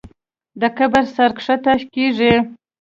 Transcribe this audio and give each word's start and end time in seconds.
د 0.61 0.63
کبر 0.77 1.03
سر 1.15 1.31
ښکته 1.45 1.73
کېږي. 1.93 2.33